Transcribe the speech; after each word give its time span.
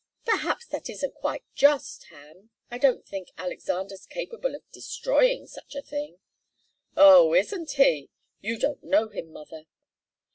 "Perhaps 0.25 0.65
that 0.69 0.89
isn't 0.89 1.13
quite 1.13 1.43
just, 1.53 2.05
Ham. 2.05 2.49
I 2.71 2.79
don't 2.79 3.05
think 3.05 3.29
Alexander's 3.37 4.07
capable 4.07 4.55
of 4.55 4.67
destroying 4.71 5.45
such 5.45 5.75
a 5.75 5.81
thing." 5.83 6.17
"Oh 6.97 7.35
isn't 7.35 7.73
he! 7.73 8.09
You 8.39 8.57
don't 8.57 8.83
know 8.83 9.09
him, 9.09 9.31
mother. 9.31 9.65